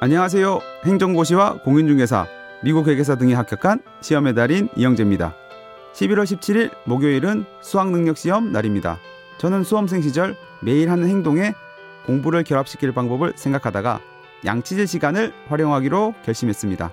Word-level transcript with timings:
안녕하세요. 0.00 0.60
행정고시와 0.84 1.58
공인중개사, 1.64 2.26
미국 2.62 2.86
회계사 2.88 3.16
등에 3.16 3.34
합격한 3.34 3.80
시험의 4.02 4.34
달인 4.34 4.68
이영재입니다. 4.76 5.34
11월 5.94 6.24
17일 6.24 6.70
목요일은 6.84 7.44
수학능력시험 7.62 8.52
날입니다. 8.52 8.98
저는 9.38 9.64
수험생 9.64 10.02
시절 10.02 10.36
매일 10.62 10.90
하는 10.90 11.08
행동에 11.08 11.54
공부를 12.04 12.44
결합시킬 12.44 12.92
방법을 12.92 13.32
생각하다가 13.36 14.00
양치질 14.44 14.86
시간을 14.86 15.32
활용하기로 15.48 16.14
결심했습니다. 16.24 16.92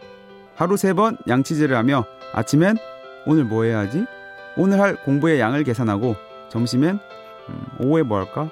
하루 0.56 0.78
세 0.78 0.94
번 0.94 1.18
양치질을 1.28 1.76
하며 1.76 2.06
아침엔 2.34 2.78
오늘 3.26 3.44
뭐 3.44 3.64
해야 3.64 3.80
하지? 3.80 4.06
오늘 4.56 4.80
할 4.80 4.96
공부의 4.96 5.40
양을 5.40 5.64
계산하고 5.64 6.16
점심엔 6.50 7.00
음, 7.50 7.66
오후에 7.80 8.04
뭐 8.04 8.20
할까? 8.20 8.50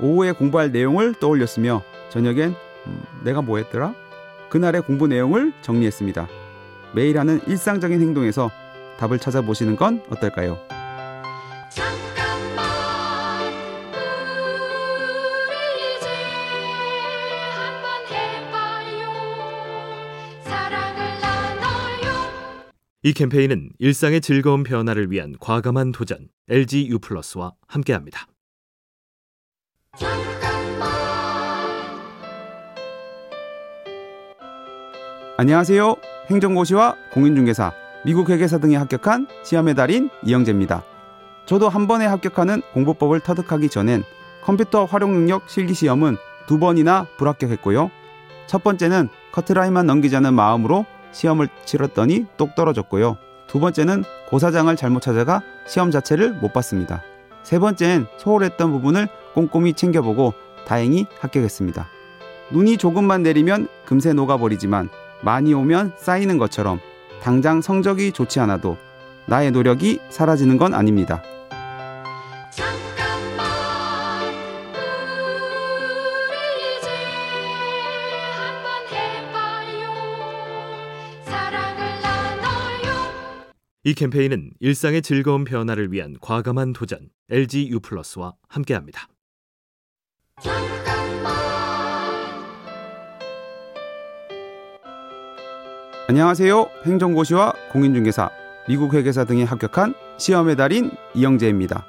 오후에 0.00 0.32
공부할 0.32 0.72
내용을 0.72 1.14
떠올렸으며 1.20 1.82
저녁엔 2.10 2.50
음, 2.50 2.54
내가 3.22 3.42
뭐 3.42 3.58
했더라? 3.58 3.94
그날의 4.50 4.82
공부 4.82 5.06
내용을 5.06 5.52
정리했습니다. 5.62 6.28
매일 6.94 7.18
하는 7.18 7.40
일상적인 7.46 8.00
행동에서 8.00 8.50
답을 8.98 9.18
찾아보시는 9.18 9.76
건 9.76 10.02
어떨까요? 10.10 10.58
잠깐만 11.70 12.64
우리 15.48 15.96
이제 15.96 16.08
한번 17.50 18.06
해봐요 18.12 19.10
사랑을 20.44 21.20
나눠요 21.20 22.12
이 23.02 23.12
캠페인은 23.12 23.70
일상의 23.80 24.20
즐거운 24.20 24.62
변화를 24.62 25.10
위한 25.10 25.34
과감한 25.40 25.90
도전 25.90 26.28
LG 26.48 26.88
U 26.90 27.00
플러스와 27.00 27.54
함께합니다. 27.66 28.28
안녕하세요. 35.36 35.96
행정고시와 36.30 36.94
공인중개사, 37.10 37.72
미국 38.04 38.30
회계사 38.30 38.58
등에 38.58 38.76
합격한 38.76 39.26
시험의 39.42 39.74
달인 39.74 40.08
이영재입니다. 40.22 40.84
저도 41.44 41.68
한 41.68 41.88
번에 41.88 42.06
합격하는 42.06 42.62
공부법을 42.72 43.18
터득하기 43.18 43.68
전엔 43.68 44.04
컴퓨터 44.44 44.84
활용 44.84 45.12
능력 45.12 45.50
실기 45.50 45.74
시험은 45.74 46.18
두 46.46 46.60
번이나 46.60 47.08
불합격했고요. 47.16 47.90
첫 48.46 48.62
번째는 48.62 49.08
커트라인만 49.32 49.86
넘기자는 49.86 50.34
마음으로 50.34 50.86
시험을 51.10 51.48
치렀더니 51.64 52.26
똑 52.36 52.54
떨어졌고요. 52.54 53.16
두 53.48 53.58
번째는 53.58 54.04
고사장을 54.28 54.76
잘못 54.76 55.02
찾아가 55.02 55.42
시험 55.66 55.90
자체를 55.90 56.34
못 56.34 56.52
봤습니다. 56.52 57.02
세 57.42 57.58
번째는 57.58 58.06
소홀했던 58.18 58.70
부분을 58.70 59.08
꼼꼼히 59.34 59.72
챙겨보고 59.72 60.32
다행히 60.64 61.06
합격했습니다. 61.18 61.88
눈이 62.52 62.76
조금만 62.76 63.24
내리면 63.24 63.66
금세 63.84 64.12
녹아버리지만 64.12 64.90
많이 65.24 65.54
오면 65.54 65.94
쌓이는 65.96 66.36
것처럼 66.38 66.80
당장 67.22 67.62
성적이 67.62 68.12
좋지 68.12 68.40
않아도 68.40 68.76
나의 69.26 69.50
노력이 69.50 69.98
사라지는 70.10 70.58
건 70.58 70.74
아닙니다. 70.74 71.22
잠깐만 72.50 73.46
우리 76.28 76.78
이제 76.78 76.88
한번 78.36 78.86
해봐요 78.92 79.88
사랑을 81.24 82.02
나눠요 82.02 82.92
이 83.84 83.94
캠페인은 83.94 84.50
일상의 84.60 85.00
즐거운 85.00 85.44
변화를 85.44 85.90
위한 85.90 86.16
과감한 86.20 86.74
도전 86.74 87.08
LG 87.30 87.70
U 87.70 87.80
플러스와 87.80 88.34
함께합니다. 88.48 89.08
안녕하세요. 96.06 96.66
행정고시와 96.84 97.54
공인중개사, 97.72 98.28
미국 98.68 98.92
회계사 98.92 99.24
등에 99.24 99.42
합격한 99.44 99.94
시험의 100.18 100.54
달인 100.56 100.90
이영재입니다. 101.14 101.86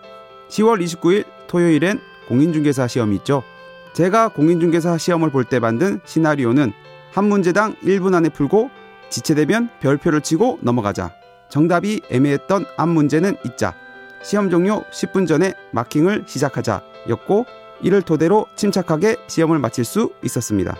10월 0.47 0.81
29일 0.81 1.25
토요일엔 1.47 1.99
공인중개사 2.29 2.87
시험이 2.87 3.17
있죠. 3.17 3.43
제가 3.91 4.29
공인중개사 4.29 4.97
시험을 4.97 5.31
볼 5.31 5.43
때 5.43 5.59
만든 5.59 5.99
시나리오는 6.05 6.71
한 7.11 7.25
문제당 7.25 7.75
1분 7.83 8.13
안에 8.15 8.29
풀고 8.29 8.69
지체되면 9.09 9.69
별표를 9.81 10.21
치고 10.21 10.59
넘어가자. 10.61 11.13
정답이 11.49 12.01
애매했던 12.09 12.65
앞 12.77 12.87
문제는 12.87 13.35
잊자. 13.45 13.75
시험 14.23 14.49
종료 14.49 14.83
10분 14.91 15.27
전에 15.27 15.53
마킹을 15.71 16.23
시작하자. 16.25 16.81
였고 17.09 17.45
이를 17.81 18.01
토대로 18.01 18.47
침착하게 18.55 19.17
시험을 19.27 19.59
마칠 19.59 19.83
수 19.83 20.13
있었습니다. 20.23 20.75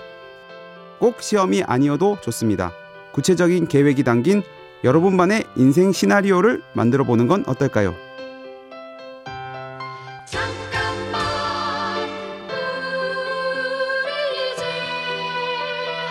꼭 1.00 1.22
시험이 1.22 1.64
아니어도 1.64 2.18
좋습니다. 2.22 2.72
구체적인 3.16 3.70
계획이 3.70 4.04
담긴 4.04 4.44
여러분만의 4.84 5.46
인생 5.56 5.94
시나리오를 5.94 6.62
만들어 6.74 7.06
보는 7.06 7.28
건 7.28 7.46
어떨까요? 7.48 7.96
잠깐만 10.28 11.22
우리 14.04 14.52
이제 14.52 14.66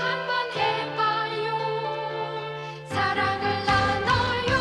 한번 0.01 0.51
해봐요 0.57 1.53
사랑을 2.89 3.67
나눠요 3.67 4.57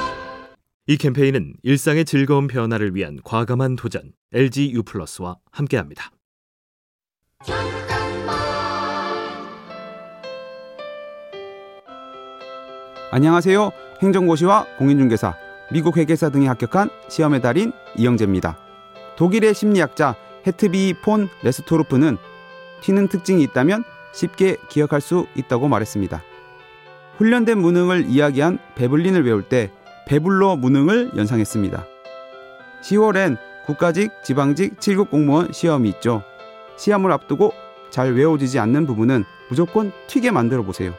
이 0.85 0.97
캠페인은 0.97 1.53
일상의 1.63 2.03
즐거운 2.03 2.47
변화를 2.47 2.93
위한 2.93 3.19
과감한 3.23 3.77
도전 3.77 4.11
LG 4.33 4.73
U 4.73 4.83
플러스와 4.83 5.37
함께합니다. 5.49 6.11
안녕하세요. 13.16 13.72
행정고시와 14.01 14.66
공인중개사, 14.79 15.35
미국 15.72 15.97
회계사 15.97 16.29
등에 16.29 16.47
합격한 16.47 16.90
시험의 17.09 17.44
달인 17.44 17.72
이영재입니다. 17.96 18.57
독일의 19.18 19.53
심리학자 19.53 20.16
헤트비 20.47 20.96
폰 21.03 21.29
레스토르프는 21.44 22.18
튀는 22.81 23.09
특징이 23.09 23.44
있다면 23.44 23.84
쉽게 24.13 24.57
기억할 24.68 25.00
수 25.00 25.28
있다고 25.35 25.68
말했습니다. 25.68 26.23
훈련된 27.18 27.59
무능을 27.59 28.07
이야기한 28.07 28.57
베블린을 28.73 29.23
외울 29.23 29.44
때 29.44 29.69
배불러 30.07 30.56
무능을 30.56 31.12
연상했습니다. 31.16 31.85
10월엔 32.81 33.38
국가직, 33.68 34.09
지방직 34.23 34.79
7급 34.79 35.12
공무원 35.12 35.53
시험이 35.53 35.90
있죠. 35.90 36.23
시험을 36.78 37.12
앞두고 37.12 37.53
잘 37.91 38.16
외워지지 38.16 38.57
않는 38.57 38.88
부분은 38.88 39.23
무조건 39.50 39.91
튀게 40.07 40.31
만들어 40.31 40.63
보세요. 40.63 40.96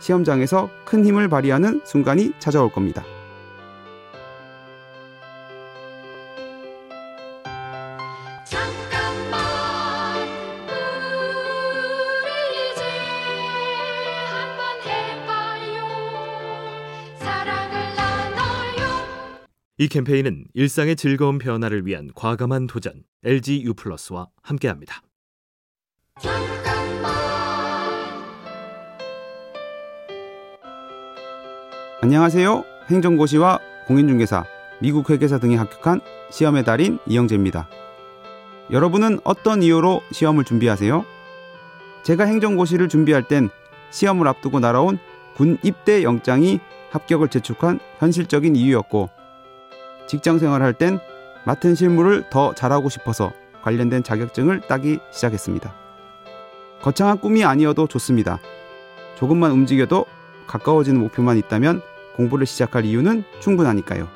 시험장에서 0.00 0.68
큰 0.84 1.04
힘을 1.04 1.28
발휘하는 1.28 1.82
순간이 1.84 2.32
찾아올 2.38 2.72
겁니다. 2.72 3.04
이 19.80 19.88
캠페인은 19.88 20.44
일상의 20.52 20.94
즐거운 20.94 21.38
변화를 21.38 21.86
위한 21.86 22.10
과감한 22.14 22.66
도전 22.66 23.02
LG 23.24 23.62
U 23.64 23.72
플러스와 23.72 24.28
함께합니다. 24.42 25.00
잠깐 26.20 26.99
안녕하세요. 32.10 32.64
행정고시와 32.88 33.60
공인중개사, 33.86 34.44
미국 34.80 35.10
회계사 35.10 35.38
등에 35.38 35.54
합격한 35.54 36.00
시험의 36.32 36.64
달인 36.64 36.98
이영재입니다. 37.06 37.68
여러분은 38.72 39.20
어떤 39.22 39.62
이유로 39.62 40.02
시험을 40.10 40.42
준비하세요? 40.42 41.04
제가 42.02 42.24
행정고시를 42.24 42.88
준비할 42.88 43.28
땐 43.28 43.48
시험을 43.90 44.26
앞두고 44.26 44.58
날아온 44.58 44.98
군 45.36 45.56
입대 45.62 46.02
영장이 46.02 46.58
합격을 46.90 47.28
재촉한 47.28 47.78
현실적인 48.00 48.56
이유였고 48.56 49.08
직장 50.08 50.40
생활할 50.40 50.72
땐 50.74 50.98
맡은 51.44 51.76
실무를 51.76 52.24
더 52.28 52.52
잘하고 52.54 52.88
싶어서 52.88 53.32
관련된 53.62 54.02
자격증을 54.02 54.62
따기 54.62 54.98
시작했습니다. 55.12 55.72
거창한 56.82 57.20
꿈이 57.20 57.44
아니어도 57.44 57.86
좋습니다. 57.86 58.40
조금만 59.14 59.52
움직여도 59.52 60.06
가까워지는 60.48 60.98
목표만 60.98 61.36
있다면 61.36 61.82
공부를 62.20 62.44
시작할 62.44 62.84
이유는 62.84 63.24
충분하니까요. 63.40 64.06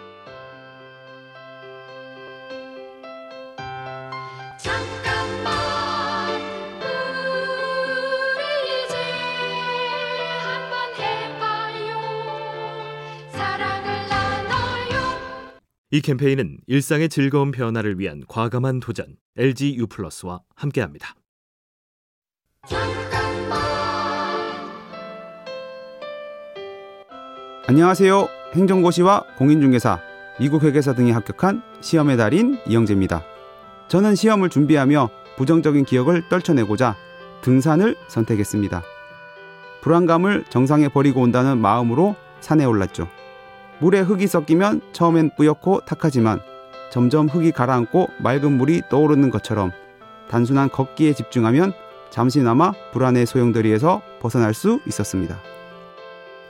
잠깐만 4.59 5.55
우리 8.37 8.85
이제 8.85 8.95
한번 10.43 10.95
해봐요 11.01 11.97
사랑을 13.31 13.87
나눠요 14.11 14.95
이 15.91 16.03
캠페인은 16.03 16.59
일상의 16.67 17.09
즐거운 17.09 17.53
변화를 17.53 17.99
위한 17.99 18.23
과감한 18.29 18.81
도전 18.81 19.17
LG 19.39 19.77
U 19.79 19.87
플러스와 19.87 20.43
함께합니다. 20.55 21.15
잠깐 22.69 23.24
안녕하세요. 27.67 28.29
행정고시와 28.53 29.25
공인중개사, 29.39 29.99
미국 30.39 30.65
회계사 30.65 30.93
등에 30.93 31.13
합격한 31.13 31.63
시험의 31.81 32.19
달인 32.19 32.59
이영재입니다. 32.67 33.25
저는 33.89 34.17
시험을 34.17 34.51
준비하며 34.51 35.09
부정적인 35.39 35.87
기억을 35.87 36.29
떨쳐내고자 36.29 36.95
등산을 37.41 37.97
선택했습니다. 38.09 38.83
불안감을 39.81 40.45
정상에 40.51 40.89
버리고 40.89 41.23
온다는 41.23 41.57
마음으로 41.57 42.17
산에 42.41 42.67
올랐죠. 42.67 43.09
물에 43.79 44.01
흙이 44.01 44.27
섞이면 44.27 44.83
처음엔 44.93 45.31
뿌옇고 45.35 45.87
탁하지만 45.87 46.41
점점 46.91 47.29
흙이 47.29 47.53
가라앉고 47.53 48.11
맑은 48.19 48.59
물이 48.59 48.83
떠오르는 48.91 49.31
것처럼 49.31 49.73
단순한 50.29 50.69
걷기에 50.69 51.15
집중하면 51.15 51.73
잠시나마 52.11 52.73
불안의 52.93 53.25
소용돌이에서 53.25 54.03
벗어날 54.21 54.53
수 54.53 54.81
있었습니다. 54.87 55.54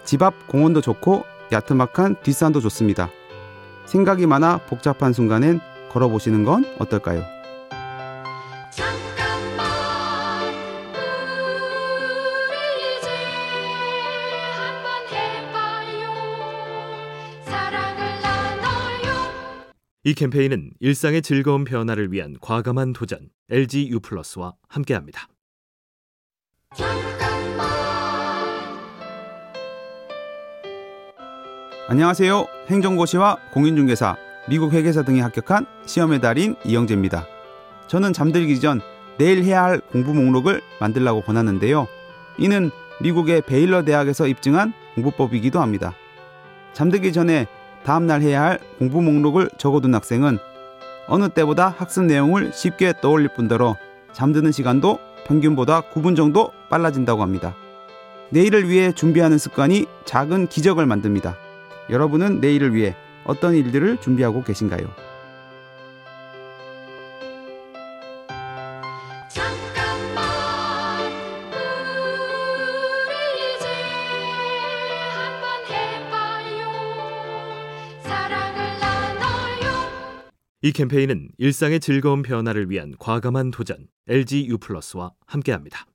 집 0.05 0.23
앞 0.23 0.47
공원도 0.47 0.81
좋고 0.81 1.25
야트막한 1.53 2.17
뒷산도 2.23 2.61
좋습니다. 2.61 3.11
생각이 3.87 4.27
많아 4.27 4.59
복잡한 4.67 5.13
순간엔 5.13 5.61
걸어보시는 5.91 6.45
건 6.45 6.65
어떨까요? 6.79 7.23
이 20.07 20.13
캠페인은 20.13 20.73
일상의 20.81 21.23
즐거운 21.23 21.65
변화를 21.65 22.13
위한 22.13 22.37
과감한 22.43 22.93
도전 22.93 23.31
LG 23.49 23.89
U+와 23.89 24.55
함께합니다. 24.69 25.29
안녕하세요. 31.87 32.47
행정고시와 32.69 33.37
공인중개사, 33.53 34.17
미국 34.49 34.73
회계사 34.73 35.03
등에 35.03 35.21
합격한 35.21 35.67
시험의 35.85 36.23
달인 36.23 36.57
이영재입니다. 36.65 37.27
저는 37.89 38.15
잠들기 38.15 38.59
전 38.59 38.81
내일 39.19 39.45
해야 39.45 39.65
할 39.65 39.81
공부 39.81 40.15
목록을 40.15 40.63
만들라고 40.81 41.21
권하는데요. 41.21 41.87
이는 42.39 42.71
미국의 43.03 43.43
베일러 43.43 43.85
대학에서 43.85 44.27
입증한 44.27 44.73
공부법이기도 44.95 45.61
합니다. 45.61 45.93
잠들기 46.73 47.13
전에 47.13 47.47
다음날 47.85 48.23
해야 48.23 48.43
할 48.43 48.61
공부 48.79 49.03
목록을 49.03 49.51
적어둔 49.59 49.95
학생은 49.95 50.39
어느 51.07 51.29
때보다 51.29 51.69
학습 51.69 52.05
내용을 52.05 52.53
쉽게 52.55 52.95
떠올릴 53.03 53.29
뿐더러 53.37 53.77
잠드는 54.15 54.53
시간도 54.53 55.01
평균보다 55.27 55.83
9분 55.93 56.17
정도 56.17 56.51
빨라진다고 56.71 57.21
합니다. 57.21 57.55
내일을 58.31 58.71
위해 58.71 58.91
준비하는 58.93 59.37
습관이 59.37 59.85
작은 60.07 60.47
기적을 60.47 60.87
만듭니다. 60.87 61.44
여러분은 61.91 62.41
내일을 62.41 62.75
위해 62.75 62.97
어떤 63.25 63.55
일들을 63.55 64.01
준비하고 64.01 64.43
계신가요? 64.43 64.91
잠깐만 69.29 70.25
우리 73.09 73.57
이제 73.57 73.67
한번 75.13 75.45
해봐요 75.69 76.63
사랑을 78.03 78.59
나눠요 78.81 80.31
이 80.63 80.73
캠페인은 80.73 81.29
일상의 81.39 81.81
즐거운 81.81 82.23
변화를 82.23 82.71
위한 82.71 82.95
과감한 82.99 83.51
도전 83.51 83.89
LG 84.09 84.49
U+와 84.49 85.13
함께합니다. 85.27 85.87